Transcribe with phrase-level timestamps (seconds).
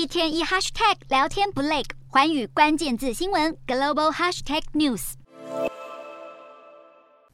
[0.00, 5.12] 一天一 hashtag 聊天不累，环宇关键字新闻 global hashtag news。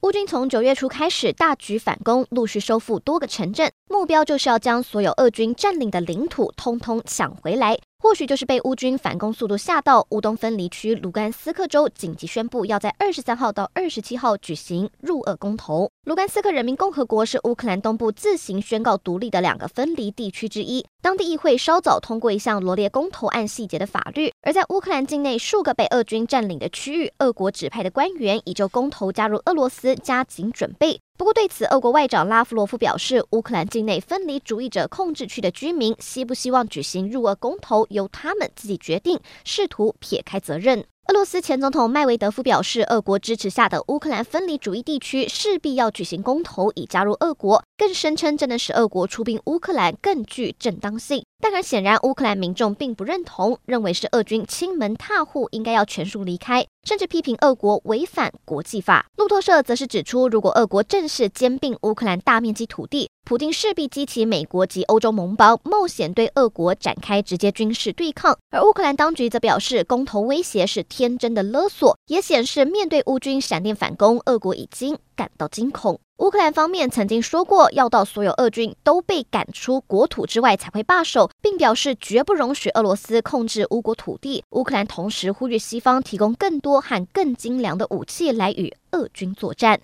[0.01, 7.79] 乌军从九月初开始大举反攻，陆续收复多个城镇，目标就是要将所有俄军占领的领土通通抢回来。
[8.07, 15.91] 或许就是被乌军反攻速度吓到，乌东分离区卢甘斯克州紧急宣布，要在二十三号到二十七号举行入俄公投。
[16.05, 20.87] 卢甘斯克人民共和国是乌克兰东部自行宣告独立的两个分离地区之一。
[21.03, 24.31] 当地议会稍早通过一项罗列公投案细节的法律。
[24.43, 31.01] 而在乌克兰境内数个被俄军占领的区域，俄国指派的官员已就公投加入俄罗斯加紧准备。
[31.17, 40.85] 不过，对此，俄国外长拉夫罗夫表示，乌克兰境内分离主义者控制区的居民希不希望举行入俄公投，由他们自己决定，试图撇开责任。
[41.09, 51.25] 俄罗斯前总统麦维德夫表示，俄国支持下的乌克兰分离主义地区势必要举行公投，以加入俄国，更声称这能使俄国出兵乌克兰更具正当性。
[51.41, 59.07] 当然，显然乌克兰民众并不认同，认为是俄军侵门踏户，应该要全数离开，甚至批评俄国违反国际法。
[59.17, 68.39] 路透社则是指出，如果俄国正式兼并乌克兰大面积土地，普丁势必激起美国及欧洲盟邦冒险对俄国展开直接军事对抗。
[68.51, 75.99] 而乌克兰当局则表示，公投威胁是天真的勒索，也显示面对乌军闪电反攻，俄国已经感到惊恐。
[76.19, 84.43] 乌克兰方面曾经说过，要到所有俄军都被赶出国土之外才会罢手，并表示绝不容许俄罗斯控制乌国土地。
[84.53, 89.75] 乌克兰同时呼吁西方提供更多多和更精良的武器来与俄军作战。